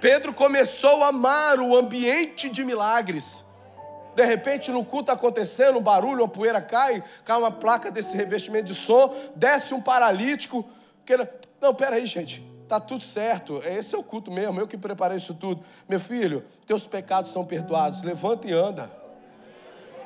[0.00, 3.44] Pedro começou a amar o ambiente de milagres.
[4.14, 8.64] De repente, no culto acontecendo, um barulho, uma poeira cai, cai uma placa desse revestimento
[8.64, 10.64] de som, desce um paralítico.
[11.04, 11.16] Que...
[11.60, 13.62] Não, peraí, gente, tá tudo certo.
[13.64, 15.62] Esse é o culto mesmo, eu que preparei isso tudo.
[15.88, 18.02] Meu filho, teus pecados são perdoados.
[18.02, 18.90] Levanta e anda.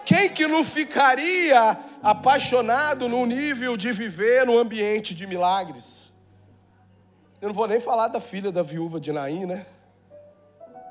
[0.05, 6.11] Quem que não ficaria apaixonado no nível de viver no ambiente de milagres?
[7.41, 9.67] Eu não vou nem falar da filha da viúva de Naim, né?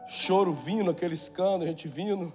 [0.08, 2.34] Choro vindo, aquele escândalo, a gente vindo.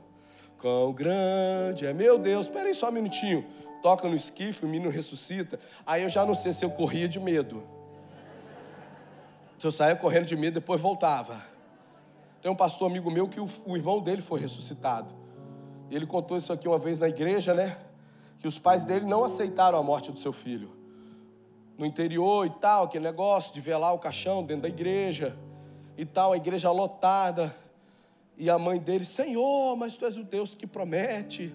[0.59, 3.47] Quão grande é, meu Deus, espera aí só um minutinho.
[3.83, 5.61] Toca no esquife, o menino ressuscita.
[5.85, 7.63] Aí eu já não sei se eu corria de medo.
[9.59, 11.43] Se eu saía correndo de medo, depois voltava.
[12.43, 15.26] Tem um pastor amigo meu que o, o irmão dele foi ressuscitado.
[15.91, 17.79] Ele contou isso aqui uma vez na igreja, né?
[18.39, 20.71] Que os pais dele não aceitaram a morte do seu filho.
[21.79, 25.37] No interior e tal, aquele negócio de velar o caixão dentro da igreja
[25.97, 27.55] e tal, a igreja lotada.
[28.37, 31.55] E a mãe dele, Senhor, mas tu és o Deus que promete.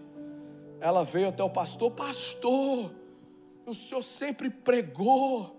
[0.79, 2.91] Ela veio até o pastor, pastor,
[3.65, 5.55] o senhor sempre pregou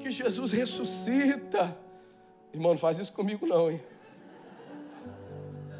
[0.00, 1.76] que Jesus ressuscita.
[2.52, 3.80] Irmão, não faz isso comigo não, hein?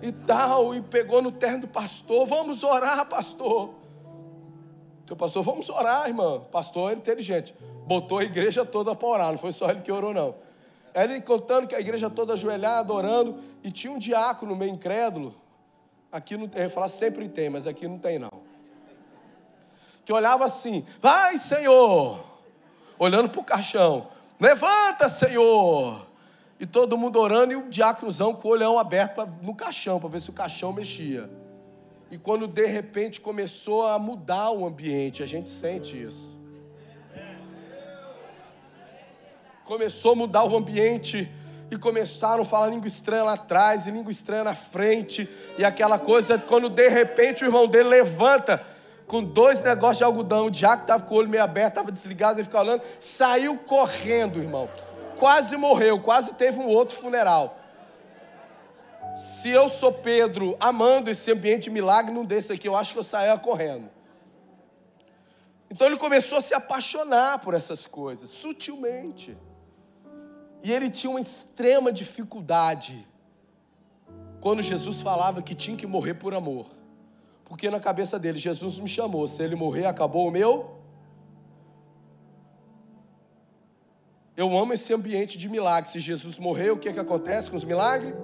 [0.04, 3.70] E tal, e pegou no terno do pastor, vamos orar, pastor.
[5.10, 6.46] O pastor, vamos orar, irmão.
[6.52, 7.54] Pastor é inteligente.
[7.86, 10.34] Botou a igreja toda para orar, não foi só ele que orou, não.
[10.94, 15.34] Ele contando que a igreja toda ajoelhada, orando, e tinha um diácono meio incrédulo.
[16.12, 18.30] Aqui não tem, eu ia falar sempre tem, mas aqui não tem, não.
[20.04, 22.20] Que olhava assim, vai, Senhor,
[22.98, 26.03] olhando para o caixão, levanta, Senhor.
[26.58, 30.20] E todo mundo orando e o diáconozão com o olhão aberto no caixão, para ver
[30.20, 31.28] se o caixão mexia.
[32.10, 36.38] E quando de repente começou a mudar o ambiente, a gente sente isso.
[39.64, 41.28] Começou a mudar o ambiente
[41.70, 45.28] e começaram a falar língua estranha lá atrás e língua estranha na frente.
[45.58, 48.64] E aquela coisa, quando de repente o irmão dele levanta
[49.08, 52.38] com dois negócios de algodão, o diácono estava com o olho meio aberto, estava desligado,
[52.38, 54.68] ele ficava olhando, saiu correndo, irmão
[55.18, 57.58] quase morreu, quase teve um outro funeral.
[59.16, 62.98] Se eu sou Pedro, amando esse ambiente de milagre, num desse aqui, eu acho que
[62.98, 63.88] eu saía correndo.
[65.70, 69.36] Então ele começou a se apaixonar por essas coisas, sutilmente.
[70.62, 73.06] E ele tinha uma extrema dificuldade
[74.40, 76.66] quando Jesus falava que tinha que morrer por amor.
[77.44, 80.83] Porque na cabeça dele, Jesus me chamou, se ele morrer, acabou o meu
[84.36, 85.92] Eu amo esse ambiente de milagres.
[85.92, 88.14] Se Jesus morreu, o que, é que acontece com os milagres?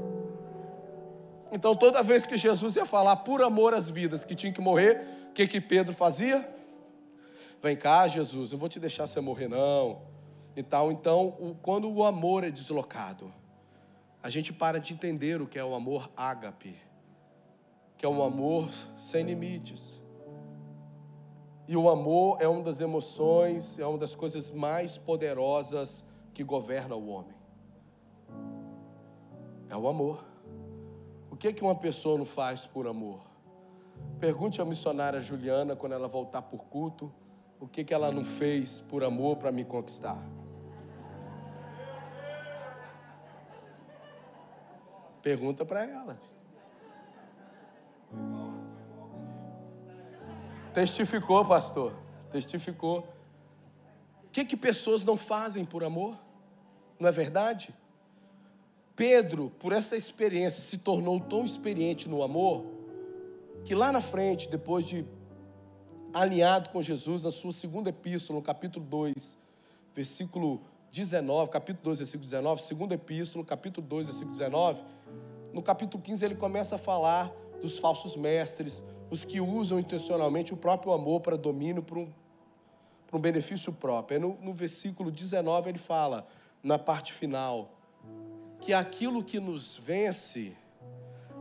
[1.53, 5.03] Então, toda vez que Jesus ia falar por amor às vidas que tinha que morrer,
[5.31, 6.49] o que, que Pedro fazia?
[7.63, 10.03] Vem cá, Jesus, eu vou te deixar você morrer, não.
[10.57, 10.91] E tal.
[10.91, 13.33] Então, quando o amor é deslocado,
[14.23, 16.75] a gente para de entender o que é o amor ágape,
[17.97, 20.01] que é um amor sem limites.
[21.71, 26.05] E o amor é uma das emoções, é uma das coisas mais poderosas
[26.35, 27.37] que governa o homem.
[29.69, 30.25] É o amor.
[31.31, 33.21] O que é que uma pessoa não faz por amor?
[34.19, 37.09] Pergunte à missionária Juliana quando ela voltar por culto,
[37.61, 40.21] o que que ela não fez por amor para me conquistar?
[45.23, 46.21] Pergunta para ela.
[50.73, 51.93] Testificou, pastor.
[52.31, 53.01] Testificou.
[54.25, 56.17] O que, que pessoas não fazem por amor?
[56.99, 57.75] Não é verdade?
[58.95, 62.67] Pedro, por essa experiência, se tornou tão experiente no amor,
[63.65, 65.05] que lá na frente, depois de
[66.13, 69.39] alinhado com Jesus, na sua segunda epístola, no capítulo 2,
[69.95, 70.61] versículo
[70.93, 74.83] 19, capítulo 2, versículo 19, segunda epístola, capítulo 2, versículo 19,
[75.53, 80.57] no capítulo 15 ele começa a falar dos falsos mestres, os que usam intencionalmente o
[80.57, 82.13] próprio amor para domínio, para um,
[83.07, 84.21] para um benefício próprio.
[84.21, 86.27] no, no versículo 19 ele fala,
[86.63, 87.71] na parte final,
[88.61, 90.57] que aquilo que nos vence,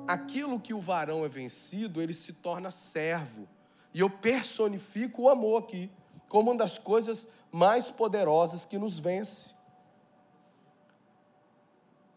[0.07, 3.47] aquilo que o varão é vencido, ele se torna servo.
[3.93, 5.91] E eu personifico o amor aqui
[6.28, 9.53] como uma das coisas mais poderosas que nos vence.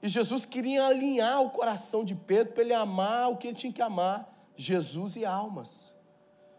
[0.02, 3.72] E Jesus queria alinhar o coração de Pedro para ele amar o que ele tinha
[3.72, 4.31] que amar:
[4.62, 5.92] Jesus e almas.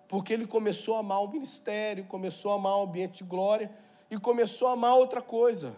[0.08, 3.72] Porque ele começou a amar o ministério, começou a amar o ambiente de glória
[4.10, 5.76] e começou a amar outra coisa.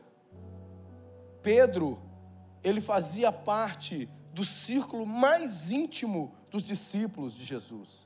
[1.42, 2.00] Pedro,
[2.64, 8.06] ele fazia parte do círculo mais íntimo dos discípulos de Jesus.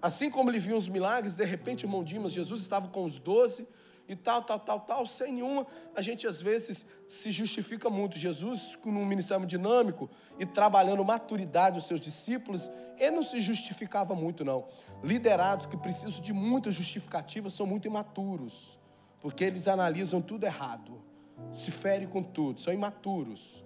[0.00, 3.68] Assim como ele viu os milagres, de repente, irmão Dimas, Jesus estava com os doze
[4.08, 5.66] e tal, tal, tal, tal, sem nenhuma.
[5.94, 8.18] A gente às vezes se justifica muito.
[8.18, 14.44] Jesus, num ministério dinâmico e trabalhando maturidade dos seus discípulos, ele não se justificava muito,
[14.44, 14.66] não.
[15.04, 18.78] Liderados que precisam de muita justificativa são muito imaturos,
[19.20, 21.02] porque eles analisam tudo errado,
[21.52, 23.64] se ferem com tudo, são imaturos.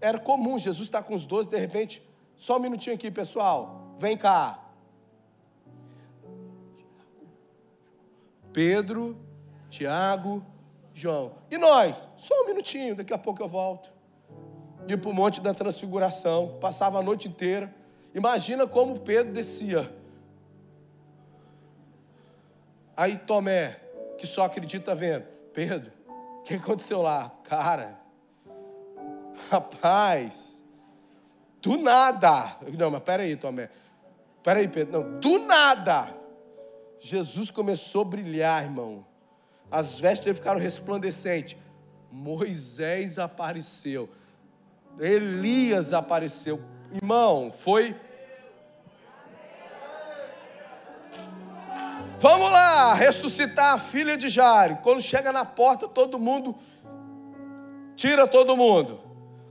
[0.00, 2.02] Era comum Jesus estar com os doze, de repente,
[2.36, 4.66] só um minutinho aqui, pessoal, vem cá.
[8.52, 9.16] Pedro,
[9.70, 10.44] Tiago,
[10.92, 11.36] João.
[11.50, 12.08] E nós?
[12.16, 13.90] Só um minutinho, daqui a pouco eu volto.
[14.86, 17.74] Ir para o Monte da Transfiguração, passava a noite inteira.
[18.14, 19.90] Imagina como Pedro descia.
[22.96, 23.80] Aí Tomé,
[24.18, 27.30] que só acredita vendo, Pedro, o que aconteceu lá?
[27.44, 27.98] Cara,
[29.48, 30.62] rapaz,
[31.62, 32.56] do nada.
[32.76, 33.70] Não, mas peraí, Tomé.
[34.42, 35.00] Peraí, Pedro.
[35.00, 36.18] Não, do nada.
[36.98, 39.06] Jesus começou a brilhar, irmão
[39.70, 41.56] as vestes ficaram resplandecentes.
[42.10, 44.08] Moisés apareceu.
[44.98, 46.60] Elias apareceu.
[46.92, 47.94] Irmão, foi.
[52.18, 54.78] Vamos lá, ressuscitar a filha de Jairo.
[54.82, 56.54] Quando chega na porta, todo mundo
[57.94, 59.00] tira todo mundo.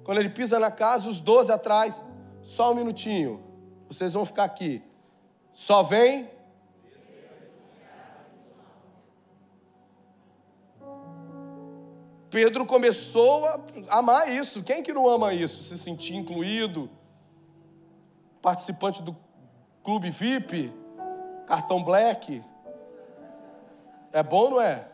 [0.03, 2.03] Quando ele pisa na casa, os doze atrás,
[2.43, 3.43] só um minutinho.
[3.87, 4.83] Vocês vão ficar aqui.
[5.53, 6.29] Só vem
[12.29, 13.59] Pedro começou a
[13.89, 14.61] amar isso.
[14.63, 15.63] Quem que não ama isso?
[15.63, 16.89] Se sentir incluído,
[18.41, 19.15] participante do
[19.83, 20.71] clube VIP,
[21.47, 22.43] cartão black.
[24.11, 24.87] É bom, não é?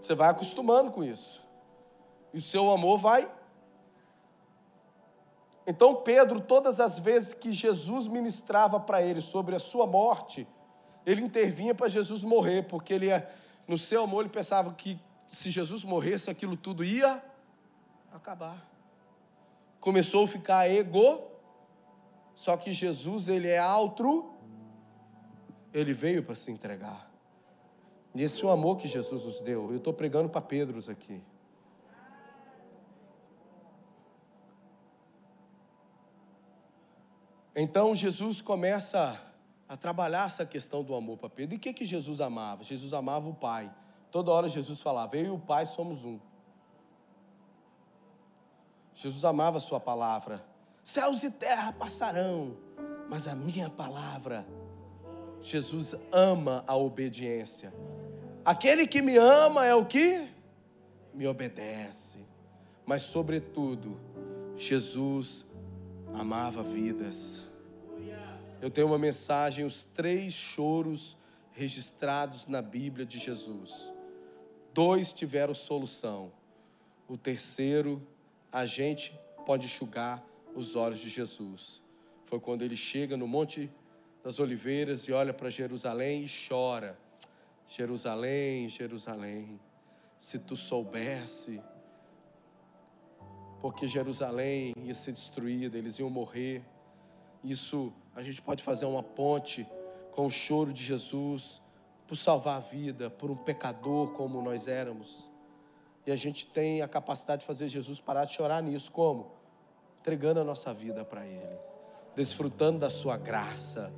[0.00, 1.46] Você vai acostumando com isso.
[2.32, 3.30] E o seu amor vai.
[5.66, 10.46] Então, Pedro, todas as vezes que Jesus ministrava para ele sobre a sua morte,
[11.04, 13.08] ele intervinha para Jesus morrer, porque ele,
[13.66, 14.98] no seu amor, ele pensava que
[15.28, 17.22] se Jesus morresse, aquilo tudo ia
[18.10, 18.66] acabar.
[19.78, 21.30] Começou a ficar ego,
[22.34, 24.34] só que Jesus, ele é altro,
[25.72, 27.10] ele veio para se entregar.
[28.14, 29.70] E esse é o amor que Jesus nos deu.
[29.70, 31.22] Eu estou pregando para Pedros aqui.
[37.54, 39.20] Então Jesus começa
[39.68, 41.54] a trabalhar essa questão do amor para Pedro.
[41.54, 42.62] E o que, que Jesus amava?
[42.62, 43.70] Jesus amava o Pai.
[44.10, 46.18] Toda hora Jesus falava: Eu e o Pai somos um.
[48.94, 50.44] Jesus amava a Sua palavra.
[50.82, 52.56] Céus e terra passarão,
[53.08, 54.46] mas a minha palavra.
[55.40, 57.72] Jesus ama a obediência.
[58.44, 60.26] Aquele que me ama é o que?
[61.14, 62.26] Me obedece.
[62.86, 64.00] Mas, sobretudo,
[64.56, 65.44] Jesus
[66.14, 67.46] amava vidas.
[68.60, 71.16] Eu tenho uma mensagem, os três choros
[71.52, 73.92] registrados na Bíblia de Jesus.
[74.78, 76.30] Dois tiveram solução.
[77.08, 78.00] O terceiro,
[78.52, 79.12] a gente
[79.44, 80.24] pode enxugar
[80.54, 81.82] os olhos de Jesus.
[82.26, 83.68] Foi quando ele chega no Monte
[84.22, 86.96] das Oliveiras e olha para Jerusalém e chora.
[87.66, 89.58] Jerusalém, Jerusalém,
[90.16, 91.60] se tu soubesse,
[93.60, 96.62] porque Jerusalém ia ser destruída, eles iam morrer.
[97.42, 99.66] Isso a gente pode fazer uma ponte
[100.12, 101.60] com o choro de Jesus
[102.08, 105.28] por salvar a vida, por um pecador como nós éramos.
[106.06, 108.90] E a gente tem a capacidade de fazer Jesus parar de chorar nisso.
[108.90, 109.30] Como?
[110.00, 111.58] Entregando a nossa vida para Ele,
[112.16, 113.92] desfrutando da Sua graça,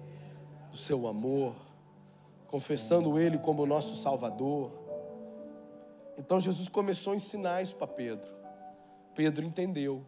[0.73, 1.55] do Seu amor,
[2.49, 4.73] confessando Ele como nosso Salvador.
[6.19, 8.29] Então Jesus começou a ensinar isso para Pedro.
[9.15, 10.05] Pedro entendeu.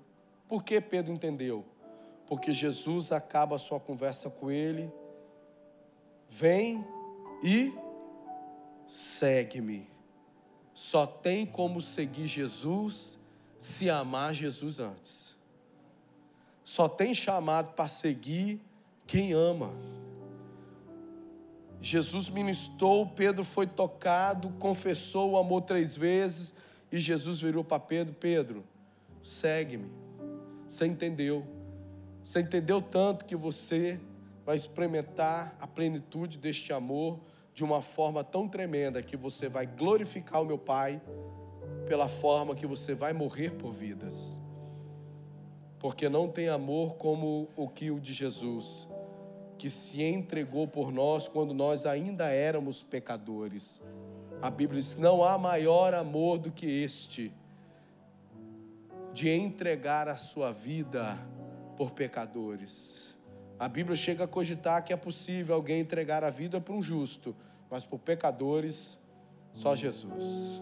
[0.49, 1.65] Por que Pedro entendeu?
[2.27, 4.93] Porque Jesus acaba a sua conversa com ele,
[6.29, 6.85] vem
[7.43, 7.73] e
[8.93, 9.89] segue-me.
[10.75, 13.19] Só tem como seguir Jesus
[13.59, 15.35] se amar Jesus antes.
[16.63, 18.61] Só tem chamado para seguir
[19.07, 19.73] quem ama.
[21.81, 26.57] Jesus ministrou, Pedro foi tocado, confessou o amor três vezes
[26.91, 28.65] e Jesus virou para Pedro: Pedro,
[29.23, 29.91] segue-me.
[30.69, 31.47] Você entendeu?
[32.23, 33.99] Você entendeu tanto que você
[34.45, 37.19] vai experimentar a plenitude deste amor
[37.55, 41.01] de uma forma tão tremenda que você vai glorificar o meu Pai
[41.87, 44.41] pela forma que você vai morrer por vidas.
[45.79, 48.89] Porque não tem amor como o que o de Jesus,
[49.59, 53.83] que se entregou por nós quando nós ainda éramos pecadores.
[54.41, 57.33] A Bíblia diz: não há maior amor do que este,
[59.13, 61.19] de entregar a sua vida
[61.77, 63.12] por pecadores.
[63.59, 67.35] A Bíblia chega a cogitar que é possível alguém entregar a vida para um justo,
[67.71, 68.99] mas por pecadores,
[69.53, 70.61] só Jesus.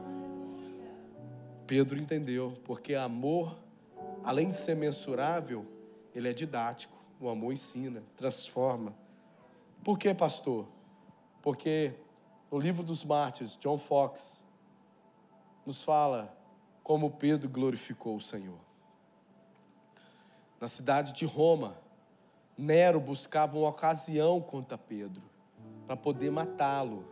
[1.66, 3.56] Pedro entendeu, porque amor,
[4.24, 5.64] além de ser mensurável,
[6.14, 6.98] ele é didático.
[7.20, 8.94] O amor ensina, transforma.
[9.84, 10.66] Por que, pastor?
[11.42, 11.94] Porque
[12.50, 14.44] no livro dos mártires, John Fox
[15.64, 16.36] nos fala
[16.82, 18.58] como Pedro glorificou o Senhor.
[20.60, 21.78] Na cidade de Roma,
[22.60, 25.22] Nero buscava uma ocasião contra Pedro
[25.86, 27.06] para poder matá-lo.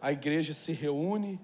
[0.00, 1.38] A igreja se reúne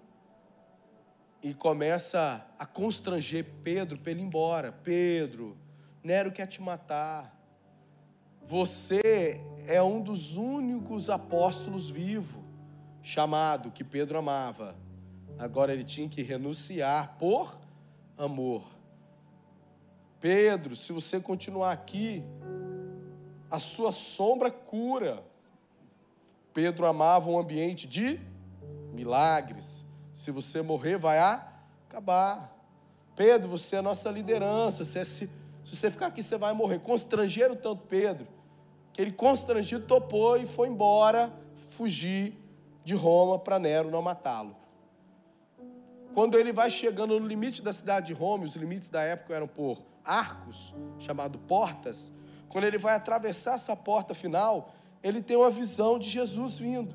[1.42, 4.72] e começa a constranger Pedro para ele ir embora.
[4.72, 5.55] Pedro,
[6.02, 7.38] Nero quer te matar.
[8.46, 12.42] Você é um dos únicos apóstolos vivos,
[13.02, 14.74] chamado que Pedro amava.
[15.38, 17.55] Agora ele tinha que renunciar por
[18.16, 18.64] amor.
[20.18, 22.24] Pedro, se você continuar aqui,
[23.55, 25.22] a sua sombra cura.
[26.52, 28.20] Pedro amava um ambiente de
[28.92, 29.84] milagres.
[30.12, 32.52] Se você morrer, vai acabar.
[33.14, 34.84] Pedro, você é a nossa liderança.
[34.84, 35.30] Se, se,
[35.62, 36.80] se você ficar aqui, você vai morrer.
[36.80, 38.26] Constrangeram tanto Pedro,
[38.92, 41.32] que ele constrangido topou e foi embora,
[41.70, 42.36] fugir
[42.84, 44.57] de Roma para Nero não matá-lo.
[46.12, 49.46] Quando ele vai chegando no limite da cidade de Roma, os limites da época eram
[49.46, 52.12] por arcos, chamado portas.
[52.55, 56.94] Quando ele vai atravessar essa porta final, ele tem uma visão de Jesus vindo.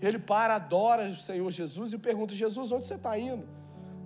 [0.00, 3.46] Ele para, adora o Senhor Jesus e pergunta: Jesus, onde você está indo?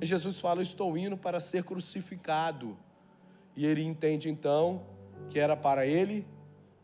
[0.01, 2.77] E Jesus fala: estou indo para ser crucificado.
[3.55, 4.83] E ele entende então
[5.31, 6.27] que era para ele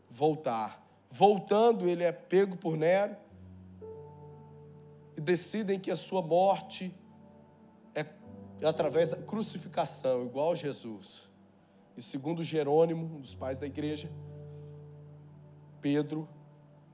[0.09, 0.81] voltar.
[1.09, 3.17] Voltando, ele é pego por Nero
[5.17, 6.97] e decidem que a sua morte
[7.93, 8.05] é
[8.65, 11.28] através da crucificação, igual Jesus.
[11.99, 14.09] E segundo Jerônimo, um dos pais da igreja,
[15.81, 16.29] Pedro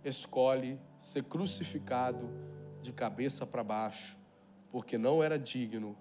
[0.03, 2.27] escolhe ser crucificado
[2.81, 4.17] de cabeça para baixo,
[4.71, 5.95] porque não era digno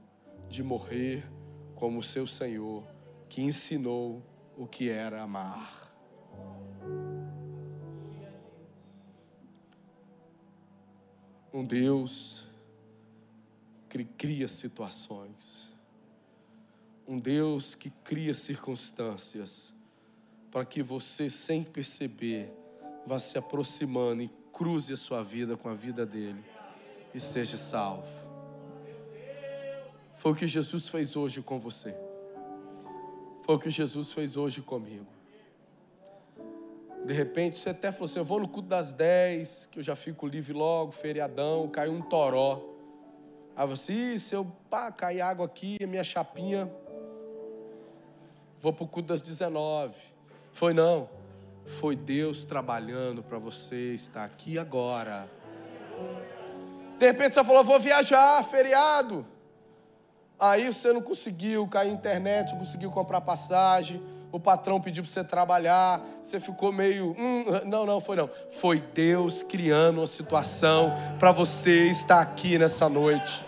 [0.49, 1.23] de morrer
[1.75, 2.83] como seu Senhor,
[3.29, 4.23] que ensinou
[4.57, 5.95] o que era amar.
[11.53, 12.47] Um Deus
[13.91, 15.74] que cria situações,
[17.07, 19.75] um Deus que cria circunstâncias,
[20.51, 22.53] para que você, sem perceber,
[23.07, 26.43] vá se aproximando e cruze a sua vida com a vida dele
[27.13, 28.09] e seja salvo.
[30.17, 31.95] Foi o que Jesus fez hoje com você.
[33.43, 35.07] Foi o que Jesus fez hoje comigo.
[37.05, 39.95] De repente você até falou assim: Eu vou no culto das 10, que eu já
[39.95, 42.63] fico livre logo, feriadão, caiu um toró.
[43.55, 46.73] Aí você, se eu pá, cair água aqui, minha chapinha,
[48.61, 49.95] vou para o culto das 19.
[50.53, 51.09] Foi não.
[51.67, 55.29] Foi Deus trabalhando para você estar aqui agora.
[56.99, 59.27] De repente você falou, vou viajar, feriado.
[60.39, 64.03] Aí você não conseguiu cair na internet, não conseguiu comprar passagem,
[64.35, 67.15] o patrão pediu para você trabalhar, você ficou meio.
[67.17, 68.29] Hum, não, não, foi não.
[68.51, 73.47] Foi Deus criando uma situação para você estar aqui nessa noite.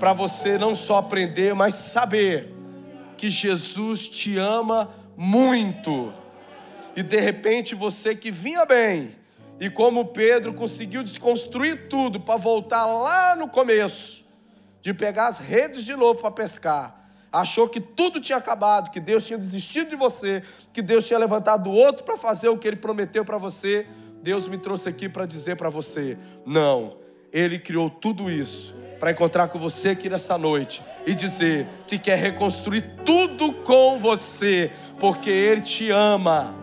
[0.00, 2.51] Para você não só aprender, mas saber
[3.16, 6.12] que Jesus te ama muito
[6.94, 9.12] e de repente você que vinha bem,
[9.58, 14.26] e como Pedro conseguiu desconstruir tudo para voltar lá no começo,
[14.80, 17.00] de pegar as redes de novo para pescar,
[17.30, 20.42] achou que tudo tinha acabado, que Deus tinha desistido de você,
[20.72, 23.86] que Deus tinha levantado outro para fazer o que ele prometeu para você.
[24.22, 26.98] Deus me trouxe aqui para dizer para você: não,
[27.32, 32.16] Ele criou tudo isso para encontrar com você aqui nessa noite e dizer que quer
[32.16, 36.61] reconstruir tudo com você, porque Ele te ama.